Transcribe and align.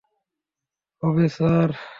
হবে, 1.03 1.25
স্যার? 1.29 1.69